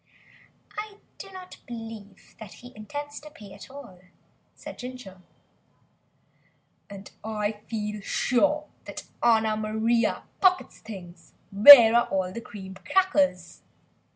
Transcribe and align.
"I 0.75 0.95
do 1.19 1.31
not 1.31 1.57
believe 1.67 2.35
that 2.39 2.53
he 2.53 2.75
intends 2.75 3.19
to 3.19 3.29
pay 3.29 3.53
at 3.53 3.69
all," 3.69 4.01
replied 4.57 4.79
Ginger. 4.79 5.21
"And 6.89 7.11
I 7.23 7.61
feel 7.69 8.01
sure 8.01 8.67
that 8.85 9.03
Anna 9.21 9.55
Maria 9.55 10.23
pockets 10.39 10.79
things 10.79 11.33
Where 11.51 11.95
are 11.95 12.07
all 12.07 12.31
the 12.31 12.41
cream 12.41 12.73
crackers?" 12.73 13.61